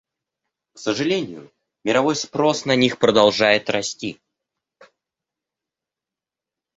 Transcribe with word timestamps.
К 0.73 0.79
сожалению, 0.79 1.53
мировой 1.83 2.15
спрос 2.15 2.65
на 2.65 2.75
них 2.75 2.97
продолжает 2.97 3.69
расти. 3.69 4.19